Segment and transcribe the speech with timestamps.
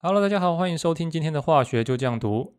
[0.00, 2.54] Hello，大家好，欢迎收听今天的化学就这样读。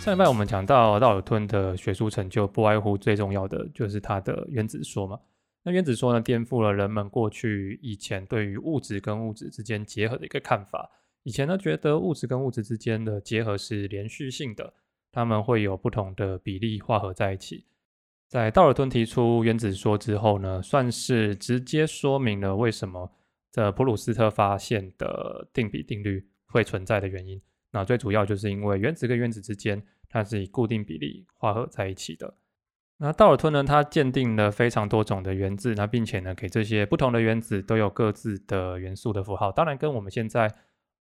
[0.00, 5.16] 上一拜我们讲到道尔顿的学术成就，不外乎最重要的就是他的原子说嘛。
[5.64, 10.90] 那原子说呢，颠覆了人们过去以前对于物质跟物质之间结合的一个看法。
[11.22, 14.74] 以前呢，觉得物质跟物质之间的结合是连续性的，
[15.10, 17.64] 它们会有不同的比例化合在一起。
[18.28, 23.10] 在道尔顿提出原子说之后呢，算是直接说明了为什么
[23.50, 27.40] 这普鲁斯特发现的定比定律会存在的原因。
[27.72, 29.82] 那最主要就是因为原子跟原子之间。
[30.06, 32.32] 它是以固定比例化合在一起的。
[32.98, 33.62] 那道尔顿呢？
[33.64, 39.50] 他鉴定了非常多种的原子，那并且呢，给这些不同的原子都有各自的元素的符号。
[39.50, 40.50] 当然，跟我们现在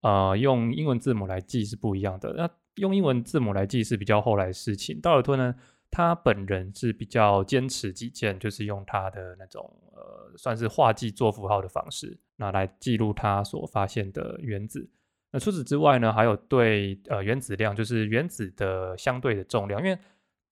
[0.01, 2.33] 呃用英文字母来记是不一样的。
[2.33, 4.99] 那用英文字母来记是比较后来的事情。
[4.99, 5.53] 道尔顿呢，
[5.91, 14.89] 他本人是比较坚持己见，就是用他的那种呃算是画记做符号的方式，那来记录他所发现的原子。
[15.31, 19.97] 那除此之外呢，还有对呃原子量，就是原子的相对的重量，因为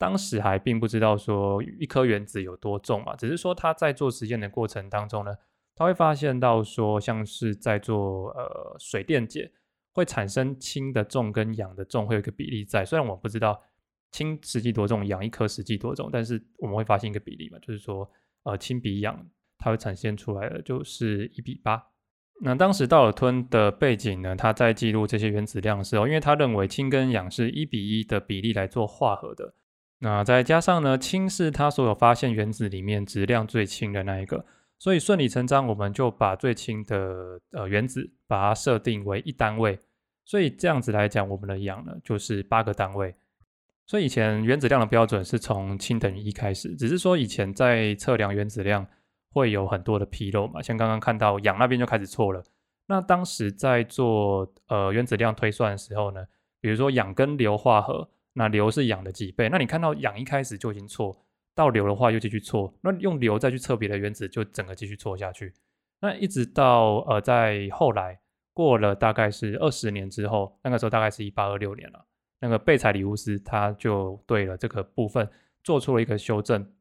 [0.02, 5.32] 当时还并不知道说一颗原子有多重嘛，只是说他在做实验的过程当中呢，
[5.76, 9.52] 他会发现到说，像是在做呃水电解，
[9.94, 13.62] 会产生氢的重跟氧的重会有一个比例在，虽然我不知道
[14.12, 18.10] 氢实际多重，氧一颗实际多重，但是我们会发现一个比例嘛，就是说
[18.42, 19.24] 呃氢比氧，
[19.60, 21.80] 它会呈现出来的就是一比八。
[22.44, 24.36] 那当时道尔顿的背景呢？
[24.36, 29.54] 他在记录这些原子量的时候，因为他认为氢跟氧是一比一的比例来做化合的。
[30.02, 34.46] 那再加上呢，氢是它所有发现原子里面质量最轻的那一个，
[34.78, 39.80] 所以顺理成章，我们就把最轻的呃原子把它设定为一单位。
[40.26, 43.16] 所以这样子来讲，我们的氧呢就是八个单位。
[43.86, 48.86] 所以以前原子量的标准是从氢等于一开始，只是说以前在测量原子量。
[49.34, 50.62] 会有很多的纰漏嘛？
[50.62, 52.44] 像刚刚看到氧那边就开始错了。
[52.88, 56.26] 那当时在做呃原子量推算的时候呢，
[56.60, 59.50] 比如说氧跟硫化合，那硫是氧的几倍？
[59.50, 65.54] 那你看到氧一开始就已经错，到硫的话又继续错，那用硫再去测别的原子，就整个继续错下去。
[66.00, 68.20] 那一直到呃在后来
[68.54, 72.06] 过了大概是二十年之后，那个时候大概是一八二六年了，
[72.40, 75.30] 那个贝采里乌斯他就对了这个部分
[75.64, 76.74] 做出了一个修正。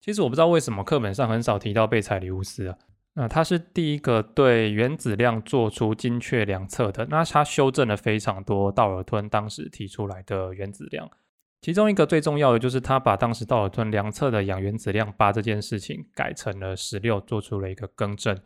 [0.00, 2.78] 其实我不知道为什么课本上很少提到贝采里乌斯啊，
[3.18, 11.10] 那他是第一个对原子量做出精确量测的，那他修正了非常多道尔顿当时提出来的原子量，
[11.62, 18.38] 其中一个最重要的就是他把当时道尔顿量测的氧原子量八这件事情改成了十六，做出了一个更正。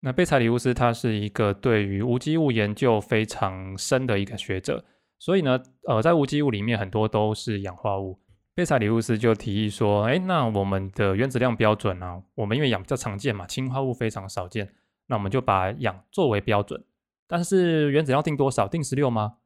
[0.00, 4.84] 那贝采里乌斯他是一个对于无机物研究非常深的一个学者，
[5.18, 5.58] 所以呢，
[5.88, 8.20] 呃，在无机物里面很多都是氧化物。
[8.58, 12.24] 贝采里乌斯就提议说：“哎，那我们的原子量标准呢？
[12.34, 14.68] 我们因为氧比较常见嘛，氢化物非常少见，
[15.06, 16.84] 那我们就把氧作为标准。
[17.28, 18.66] 但是原子量定多少？
[18.66, 19.36] 定十六吗？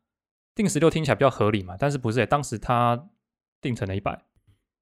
[0.54, 1.76] 定十六听起来比较合理嘛？
[1.78, 2.24] 但是不是？
[2.24, 3.10] 当时他
[3.60, 4.18] 定成了一百。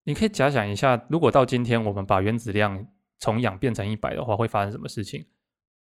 [0.04, 2.86] 你可以假想一下，如果到今天我们把原子量
[3.18, 5.26] 从氧变成一百的话，会发生什么事情？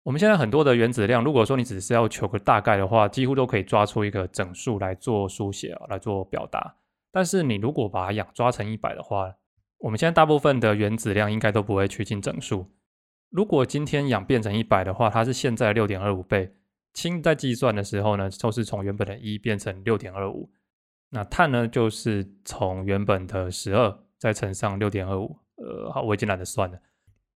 [0.03, 6.75] 我们现在很多的原子量，如果说你只是要求个大概的话，几乎都可以抓出一个整数来做书写啊，来做表达。”
[7.11, 9.35] 但是你如果把氧抓成一百的话，
[9.79, 12.71] 我们现在大部分的原子量应该都不会趋近整数。
[13.29, 16.55] 如果今天氧变成一百的话，它是现在六点二五倍。
[16.93, 20.51] 氢在计算的时候呢，就是从原本的一变成六点二五。
[21.11, 25.37] 那碳呢，就是从原本的十二再乘上六点二五。
[25.55, 26.79] 呃，好，我已经懒得算了。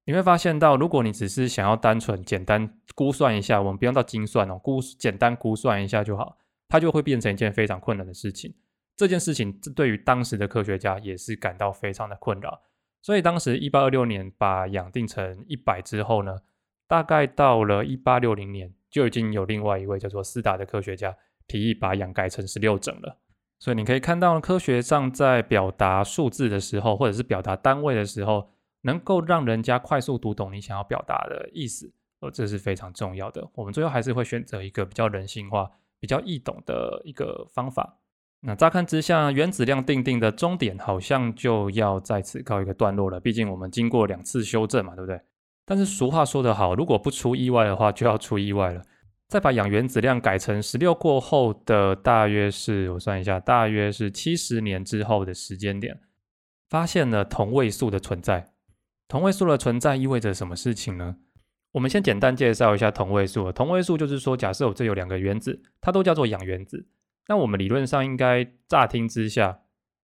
[0.06, 8.54] 你会发现到，如果你只是想要单纯简单估算一下，我们不用到精算哦，估简单估算一下就好，它就会变成一件非常困难的事情。
[8.96, 12.62] 这件事情，这对于当时的科学家也是感到非常的困扰。
[13.02, 16.38] 所以当时一八二六年把氧定成一百之后呢，
[16.88, 21.16] 大概到了一八六零年，就已经有另外一位叫做斯达的科学家
[21.48, 23.18] 提议把氧改成十六整了。
[23.60, 28.52] 所以你可以看到，科学上在表达数字的时候，或者是表达单位的时候，
[28.82, 33.50] 能够让人家快速读懂你想要表达的意思，呃，这是非常重要的。
[33.56, 38.00] 我们最后还是会选择一个比较人性化、比较易懂的一个方法。
[38.46, 43.18] 那乍看之下，原子量定定的终点好像就要在此告一个段落了。
[43.18, 45.18] 毕竟我们经过两次修正嘛，对不对？
[45.66, 48.82] 但是俗话说得好，如果不出意外的话，就要出意外了。
[49.30, 55.98] 再把氧原子量改成十六过后的大约是，我算一下，大约是七十年之后的时间点，
[56.70, 58.52] 发现了同位素的存在。
[59.08, 61.16] 同位素的存在意味着什么事情呢？
[61.72, 63.52] 我们先简单介绍一下同位素。
[63.54, 66.86] 同位素就是说，假设我这有两个原子，它都叫做氧原子，
[67.28, 69.60] 那我们理论上应该乍听之下，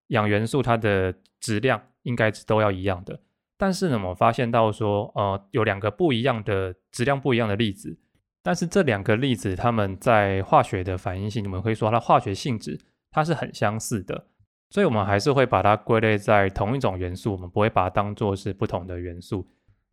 [0.08, 3.20] 氧元素它的质量应该是都要一样的。
[3.58, 8.00] 但是呢，我们发现到说，呃，有两个不一样的质量不一样的粒子，
[8.42, 12.80] 但是这两个粒子它们在化学的反应性，你们可以说它化学性质
[13.12, 14.28] 它是很相似的，
[14.70, 19.46] 所以我们还是会把它归类在同一种元素，我们不会把它当做是不同的元素。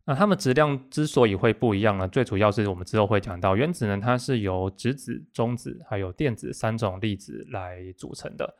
[0.07, 8.55] 那它们质量之所以会不一样呢，最主要是我们之后会讲到，原子呢它是由质子、中子还有电子三种粒子来组成的。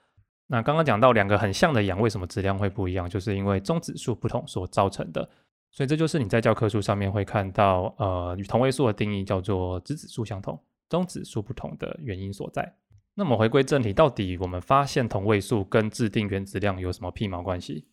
[0.47, 3.09] 那刚刚讲到两个很像的氧，为什么质量会不一样？
[3.09, 5.27] 就是因为中子数不同所造成的。
[5.71, 10.59] 所以这就是你在教科书上面会看到，呃，同位素的定义叫做质子数相同，
[10.89, 12.75] 中子数不同的原因所在。
[13.13, 17.85] 那么回归正题，到底我们发现同位素跟制定原子量有什么屁毛关系？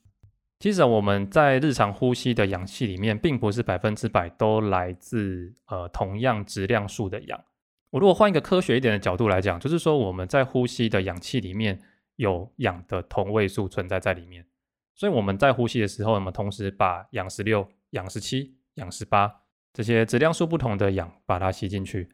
[0.59, 7.45] 其实我们在日常呼吸的氧气里面，并不是百分之百都来自呃同样质量数的氧。
[7.91, 11.81] 我如果换一个科学一点的角度来讲，就是说我们在呼吸的氧气里面。
[12.17, 14.47] 有氧的同位素存在在里面，
[14.95, 19.29] 所以我们在呼吸的时候，我们同时把氧十六、氧十七、氧十八
[19.73, 22.09] 这些质量数不同的氧把它吸进去。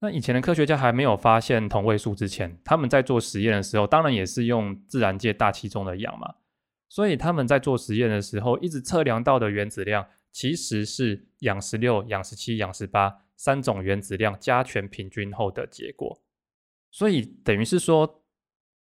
[0.00, 6.34] 那以前的科学家还没有发现同位素之前，他们在做实验的时候，当然也是用自然界大气中的氧嘛。
[6.94, 16.22] 所以他们在做实验的时候，一直测量到的原子量其实是氧十六、氧十七、氧十八三种原子量加权平均后的结果。
[16.90, 18.20] 所以等于是说。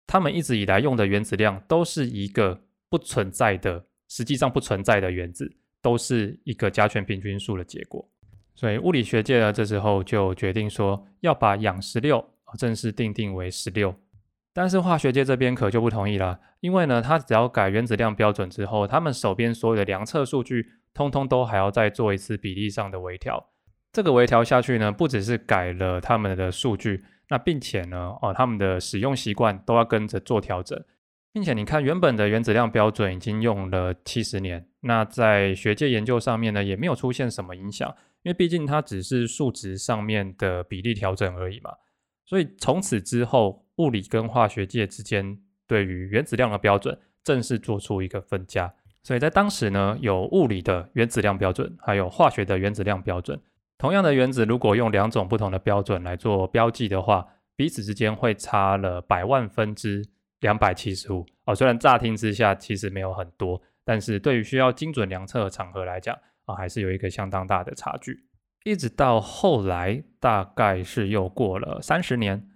[0.08, 5.50] 他们一直以来用的原子量都是一个不存在的，实际上不存在的原子，
[5.82, 8.06] 都是一个加权平均数的结果。
[8.54, 12.22] 所以物理学界呢，这时候就决定说要把氧十六
[12.58, 13.96] 正式定定为十六。
[14.54, 23.52] 但是化学界这边可就不同意了，因为呢，他只要改原子量标准之后，他们手边所有的量测数据，通通都还要再做一次比例上的微调。
[23.92, 27.04] 这个微调下去呢，不只是改了他们的数据。
[27.30, 30.78] 那并且呢，哦，他们的使用习惯都要跟着做调整，
[31.32, 37.90] 并且你看，原本的原子量标准已经用了七十年，那在学界研究上面呢，也没有出现什么影响，
[38.24, 41.72] 因为毕竟它只是数值上面的比例调整而已嘛。
[42.26, 45.38] 所以从此之后，物理跟化学界之间
[45.68, 48.74] 对于原子量的标准正式做出一个分家。
[49.04, 53.40] 所以在当时呢，有物理的原子量标准，还有化学的原子量标准。
[53.78, 57.26] 同样的原子，如果用两种不同的标准来做标记的话，
[57.56, 60.06] 彼此之间会差了百万分之
[60.42, 61.56] 两百七十五哦。
[61.56, 66.16] 虽然乍听之下其实没有很多，但是对于需要精准量测的场合来讲
[66.46, 68.26] 啊，还是有一个相当大的差距。
[68.64, 72.48] 一直到后来，大概是又过了三十年，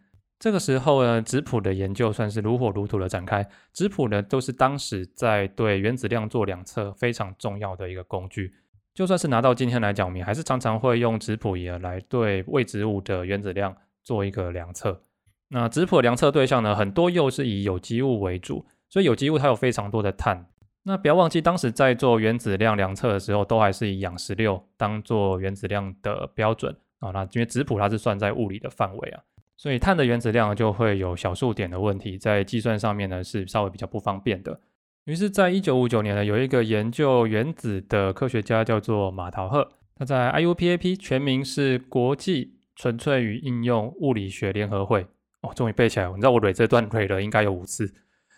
[0.46, 3.44] 这个时候呢，质谱的研究算是如火如荼的展开。
[3.74, 8.54] 质谱呢，都是当时在对原子量做量测非常重要的一个工具。
[8.94, 15.02] 就算是拿到今天来讲，我们还是常常会用质谱仪来对未知物的原子量做一个量测。
[15.48, 20.46] 那质谱量测对象呢，很多又是以有机物为主，所以有机物它有非常多的碳。
[20.84, 27.10] 那不要忘记，当时在做原子量量测的时候，都还是以氧十六当做原子量的标准啊。
[27.10, 29.24] 那因为质谱它是算在物理的范围啊，
[29.58, 34.60] 所以碳的原子量就会有小数点的问题，在计算上面呢是稍微比较不方便的。
[35.06, 45.06] 于是，在一九五九年呢，有一个研究原子的科学家叫做马陶赫，他在 IUPAP 全名是国际纯粹与应用物理学联合会
[45.42, 46.08] 哦，终于背起来。
[46.10, 47.94] 你知道我蕊这段蕊了应该有五次。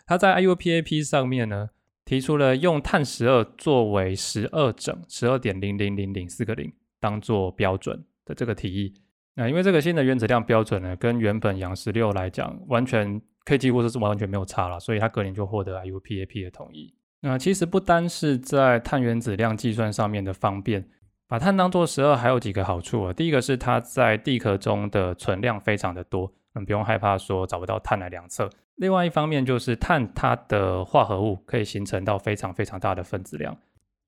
[0.06, 1.70] 他在 IUPAP 上面呢，
[2.03, 8.94] 提出了用碳十二作为十二整十二点零零零零四个零当做标准的这个提议。
[9.38, 13.22] 那因为这个新的原子量标准呢，跟原本氧十六来讲，完全。
[13.48, 16.94] 可以几乎是完全没有差了，所以它隔年就获得 IUPAP 的同意。
[17.22, 20.86] 那其实不单是在碳原子量计算上面的方便，
[21.29, 23.13] 把碳当做十二还有几个好处啊。
[23.13, 28.50] 第一个是它在地壳中的存量非常的多，嗯，不用害怕说找不到碳来量测。
[28.75, 33.58] 另外一方面就是碳它的化合物可以形成到非常非常大的分子量。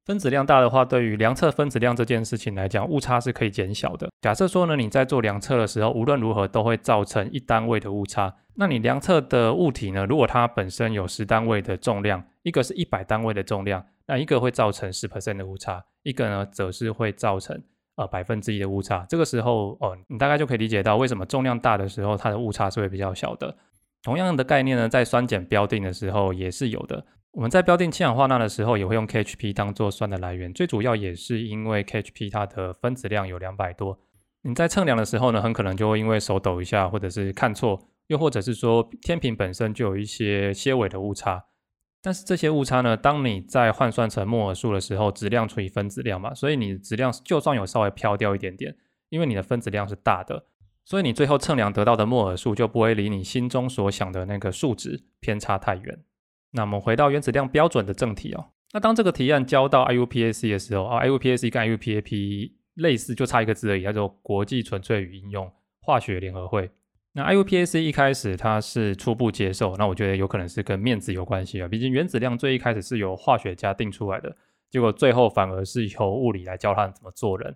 [0.09, 4.09] 分子量大的话，对于量测分子量这件事情来讲，误差是可以减小的。
[4.21, 8.33] 假设说呢，你在做量测的时候，无论如何都会造成一单位的误差。
[8.55, 17.61] 那你量测的物体呢，如果它本身有十单位的重量，一个是一百单位的重量，那一个会造成十 percent 的误差，一个呢则是会造成
[17.97, 19.05] 呃百分之一的误差。
[19.07, 23.55] 这个时候哦，你大概就可以理解到为什么重量大的时候，它的误差是会比较小的。
[24.01, 27.05] 同样的概念呢，在酸碱标定的时候也是有的。
[27.31, 30.51] 我们在标定氢氧化钠的时候，也会用 KHP 当做酸的来源。
[30.51, 33.99] 最主要也是因为 KHP 它的分子量有两百多。
[34.41, 41.45] 你在称量的时候呢，很可能就会因为手抖一下，或者是看错，又或者是说天平本身就有一些些微的误差。
[42.01, 48.75] 但是这些误差呢，当你在换算成摩尔数的时候，质量除以分子量嘛，所以你质量就算有稍微飘掉一点点，
[49.09, 50.45] 因为你的分子量是大的，
[50.83, 55.99] 所以你最后测量得到的摩尔数就不会离你心中所想的那个数值偏差太远。
[56.51, 58.45] 那我们回到原子量标准的正题哦。
[58.73, 65.51] 那当这个提案交到 IUPAC 的时候啊，IUPAC 跟 IUPAP 类似，就差一个字而已，叫做国际纯粹与应用
[65.81, 66.69] 化学联合会。
[67.13, 71.67] 那 IUPAC 一开始它是初步接受，那我觉得有可能是跟面子有关系啊。
[71.67, 74.35] 毕竟原子量最一开始是由化学家定出来的，
[74.69, 77.55] 结果最后反而是由物理来教他怎么做人。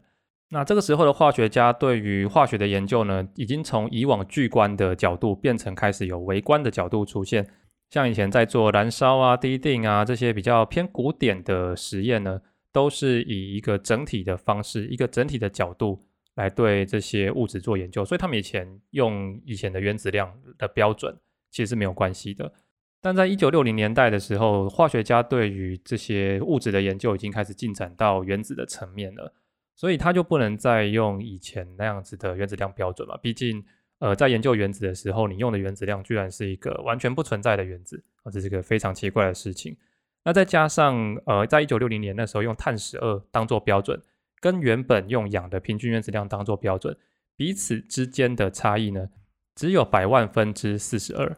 [0.50, 7.48] 那这个时候的化学家对于化学的研究呢，已经从以往巨观的角度变成开始有微观的角度出现。
[7.94, 16.00] 像以前在做燃烧啊、滴定啊这些比较偏古典的实验呢，都是以一个整体的方式、一个整体的角度。
[16.36, 21.16] 来对这些物质做研究，所以他们以前用以前的原子量的标准
[21.52, 22.52] 其实是没有关系的。
[23.00, 29.32] 但在一九六零年代的时候，化学家对于这些物质的研究已经开始进展到原子的层面了，
[29.76, 33.16] 所以他就不能再用以前那样子的原子量标准了。
[33.22, 33.64] 毕竟，
[34.04, 39.78] 呃，在研究原子的时候，你用的原子量居然是一个完全不存在的原子，啊，这是个非常奇怪的事情。
[40.26, 44.02] 那再加上，呃，在一九六零年那时候用碳十二当做标准。
[44.42, 46.98] 跟原本用氧的平均原子量当做标准，
[47.38, 49.08] 彼此之间的差异呢，
[49.56, 51.38] 只有百万分之四十二。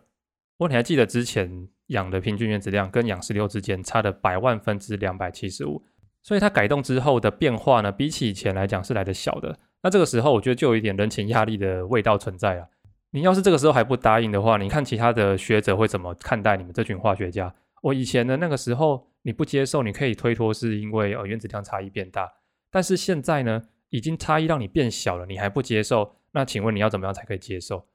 [0.57, 5.83] 我你还记得之前氧的平均原子量跟氧十六之间差的百万分之两百七十五，
[6.23, 9.59] 所以它改动之后的变化呢，比起以前来讲是来的小的。
[9.85, 12.67] 那这个时候我觉得就有一点人情压力的味道存在了。
[13.11, 17.53] 你要是这个时候还不答应的话，你看其他的学者会怎么看待你们这群化学家？
[17.83, 22.27] 我以前的那个时候你不接受，你可以推脱是因为呃原子量差异变大。
[22.71, 26.15] 但是现在呢，已经差异让你变小了，你还不接受？
[26.31, 27.85] 那请问你要怎么样才可以接受？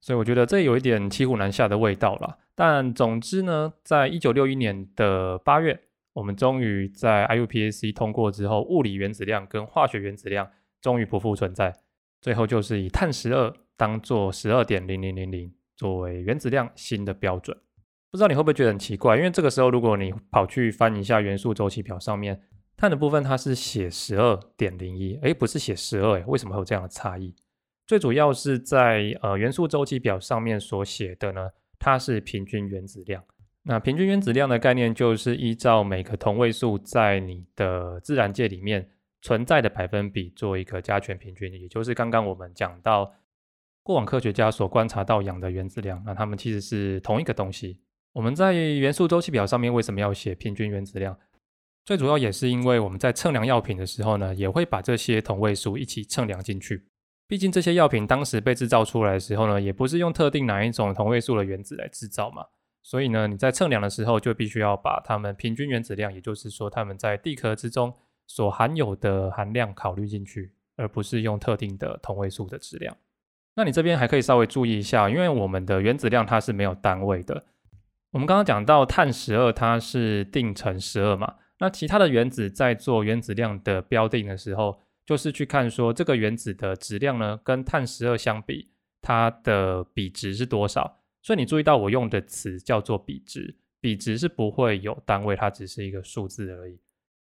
[0.00, 2.38] 所以我觉得这有一点骑虎难下的味道了。
[2.54, 5.80] 但总之呢，在一九六一年的八月，
[6.12, 10.48] 我们终于在 IUPAC 通过之后，物理原子量跟化学原子量
[10.80, 11.74] 终于不复存在。
[12.20, 17.56] 最后就是以碳十二当做十二点零零零零作为原子量新的标准。
[18.10, 19.16] 不知道你会不会觉得很奇怪？
[19.16, 22.42] 因为这个时候如果你跑去翻一下元素周期表上面。
[22.76, 27.34] 碳的部分它是写十二点零一，哎，不是写十二，哎，为什么会有这样的差异？
[27.86, 33.22] 最主要是在呃元素周期表上面所写的呢，它是平均原子量。
[33.64, 38.88] 那平均原子量的概念就是依照每个同位素在你的自然界里面
[39.22, 43.12] 存在的百分比做一个加权平均，也就是刚刚我们讲到
[43.82, 47.80] 过往科学家所观察到氧的原子量，那它们其实是同一个东西。
[48.12, 51.18] 我们在元素周期表上面为什么要写平均原子量？
[51.84, 56.86] 最主要也是因为我们在测量药品的时候呢，也会把这些同位素一起测量进去。
[57.26, 62.44] 毕竟这些药品当时被制造出来的时候呢，也不是用特定哪一种同位素的原子来制造嘛，
[62.82, 67.94] 所以呢，你在测量的时候就必须要把它们平均原子量，也就是说它们在地壳之中
[68.30, 72.96] 所含有的含量考虑进去，而不是用特定的同位素的质量。
[73.56, 77.44] 那你这边还可以稍微注意一下，因为我们的原子量它是没有单位的。
[78.12, 81.34] 我们刚刚讲到碳十二，它是定成十二嘛。
[81.58, 88.70] 那其他的原子在做原子量的标定的时候，就是去看说这个原子的质量呢，跟碳十二相比，
[89.02, 91.00] 它的比值是多少。
[91.20, 96.78] 所以你注意到我用的词叫做比值，比值是不会有单位，它只是一个数字而已。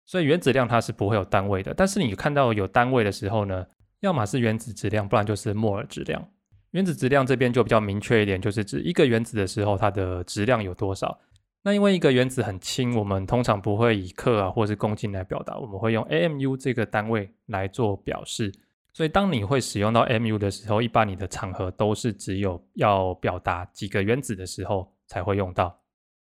[0.06, 1.74] 所以原子量它是不会有单位的。
[1.74, 3.66] 但是你看到有单位的时候呢，
[4.00, 6.26] 要么是原子质量，不然就是摩尔质量。
[6.70, 11.18] 原子质量这边就比较明确一点，就是指一个原子的时候，它的质量有多少。
[11.62, 18.52] 那因为一个原子很轻，我们通常不会以克啊或是公斤来表达，我们会用 AMU 这个单位来做表示。
[18.92, 25.76] 所以当你会使用到 MU 的时候，一般你的场合都是只有要表达几个原子的时候才会用到。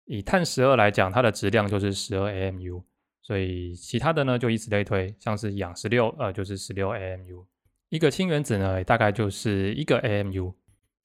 [0.05, 2.81] 以碳十二来讲，它的质量就是十二 AMU，
[3.25, 7.43] 所以其他的呢就以此类推，像是氧十六，呃就是十六 AMU。
[7.89, 10.53] 一个氢原子呢大概就是一个 AMU。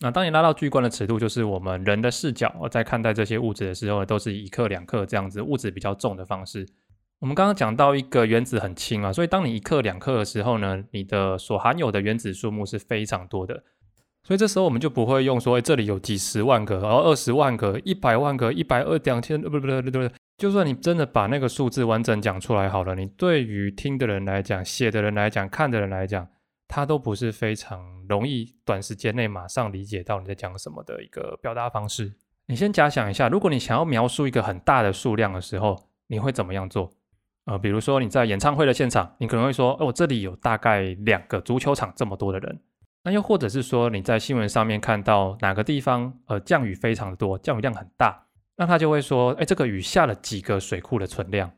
[0.00, 6.67] 那当你拉到巨观的尺度，就是我们人的视角在看待这些物质的时候，都是一克两克这样子，物质比较重的方式。
[7.21, 13.62] 我们刚刚讲到一个原子很轻啊，所以当你一克两克的时候呢，你的所含有的原子数目是非常多的。
[14.23, 20.09] 所以这时候我们就不会用说这里有几十万个，然后二十万个、一百万个、一百二两千，不不不不不，
[20.40, 26.26] 就算你真的把那个数字完整讲出来好了，你对于听的人来讲、写的人来讲、看的人来讲。
[26.73, 32.14] 它都不是非常容易短时间内马上理解到你在讲什么的一个表达方式。
[32.47, 36.92] 你先假想一下，如果你想要描述一个很大的数量的时候，你会怎么样做？
[37.47, 42.61] 呃，比如说你在演唱会的现场，你可能会说：“哦，这里有大概两个足球场这么多的人。”
[43.02, 48.26] 那又或者是说你在新闻上面看到哪个地方呃降雨非常的多，降雨量很大，
[48.61, 51.50] 那他就会说，哎，这个雨下了几个水库的存量。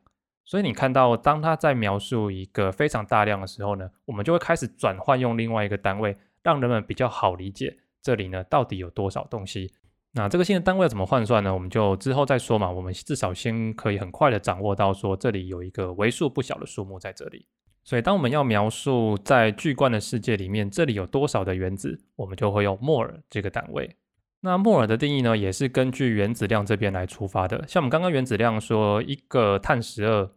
[0.44, 9.72] 所以你看到，当他在描述一个非常大量的时候呢，我们就会开始转换用另外一个单位，让人们比较好理解这里呢到底有多少东西。
[10.12, 11.52] 那这个新的单位要怎么换算呢？
[11.52, 12.70] 我们就之后再说嘛。
[12.70, 17.46] 我们至少先可以很快的掌握到说，这里有一个为数不小的数目在这里。
[17.82, 23.96] 所以当我们要描述在巨观的世界里面，这里有多少的原子，我们就会用摩尔这个单位。
[24.44, 27.64] 那摩尔的定义呢，也是根据原子量这边来出发的。
[27.68, 30.30] 像我们刚刚原子量说，一个碳十二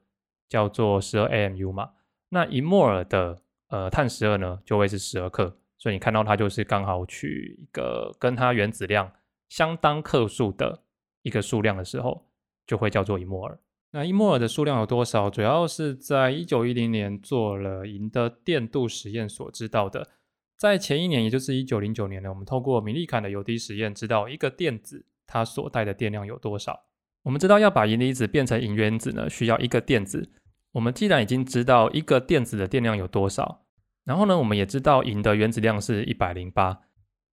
[0.48, 1.90] 叫做十二 AMU 嘛，
[2.30, 5.58] 那一摩尔的呃碳十二呢，就会是十二克。
[5.78, 9.12] 所以你看到它就是刚好取一个跟它原子量。
[9.48, 10.84] 相当克数的
[11.22, 12.26] 一个数量的时候，
[12.66, 13.60] 就会叫做一摩尔。
[13.92, 15.30] 那一摩尔的数量有多少？
[15.30, 20.10] 主要是在一九一零年做了银的电镀实验所知道的。
[20.58, 26.86] 在前一年，也就是一九零九年呢，我们透过米利坎的油滴实验，知道一个电子它所带的电量有多少。
[27.24, 30.32] 我们知道要把银离子变成银原子呢，需要一个电子。
[30.72, 33.66] 我们既然已经知道一个电子的电量有多少，
[34.04, 36.82] 然后呢，我们也知道银的原子量是一百零八。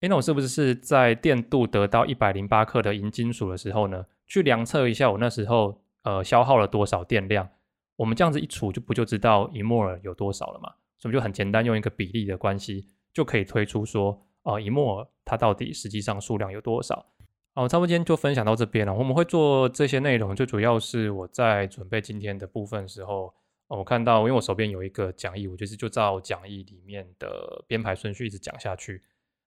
[0.01, 7.49] 哎，那我是不是在电镀得到一百零八克的银金属的时候呢，去量测一下我那时候呃消耗了多少电量？
[7.97, 10.73] 我们这样子一除，就不就知道一摩尔有多少了嘛？
[10.99, 17.07] 所以就很简单，用一个比例的关系就可以推出说，呃，一摩尔它到底实际上数量有多少？
[17.55, 18.95] 好，差不多今天就分享到这边了。
[18.95, 23.35] 我们会做这些内容，最主要是我在准备今天的部分时候，
[23.69, 29.03] 我看到因为我手边有一个讲义，我就是就照讲义里面的编排顺序一直讲下去。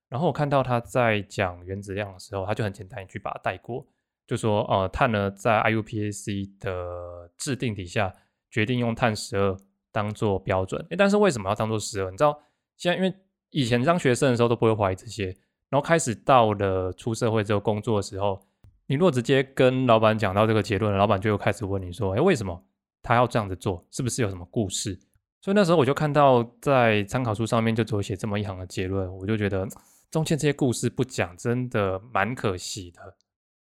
[0.08, 3.84] 然后我看到他在讲原子量的时候，他就很简单一句把它带过，
[4.28, 8.14] 就说呃碳呢在 IUPAC 的制定底下
[8.52, 9.58] 决定用碳十二
[9.92, 10.86] 当做标准。
[10.92, 12.12] 诶，但是为什么要当做十二？
[12.12, 12.40] 你知道
[12.78, 13.12] 现在因为
[13.56, 15.28] 以前当学生的时候都不会怀疑这些，
[15.70, 18.38] 然后开始到了出社会之后工作的时候，
[18.86, 22.62] 你如果直接跟老板讲到这个结论，老板就又开始问你说，诶，为什么
[23.02, 23.86] 他要这样子做？
[23.92, 25.00] 是不是有什么故事？
[25.42, 29.68] 所以那时候我就看到在参考书上面就只有写这么一行的结论，我就觉得。
[30.12, 33.02] 中间这些故事不讲，真的蛮可惜的。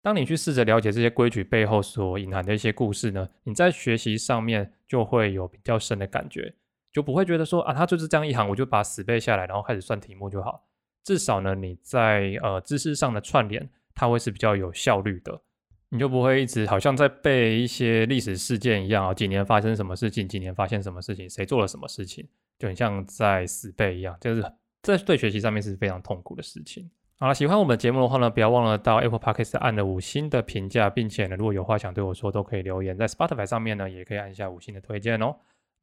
[0.01, 6.53] 当你去试着了解这些规矩背后所隐含的一些故事呢，你在学习上面就会有比较深的感觉，
[6.95, 10.63] 就不会觉得说啊，他就是这样一行，我就把死背下来，然后开始算题目就好。
[11.03, 15.41] 至少呢，你在呃知识上的串联，它会是比较有效率的，
[15.89, 22.25] 你就不会一直好像在背一些历史事件一样啊，几年发生什么事情，几年发现什么事情，谁做了什么事情，
[22.57, 24.41] 就很像在死背一样，就是。
[24.81, 26.87] 这对学习上面是非常痛苦的事情。
[27.17, 32.95] 好了，喜欢我们节目的话呢，不要忘了到 Apple Podcast 按了五星的评价，并且呢，如果有话想对我说，都可以留言。
[32.95, 35.35] 在 Spotify 上面呢，也可以按一下五星的推荐哦。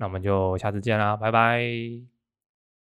[0.02, 2.21] 那我们就下次见啦，拜拜。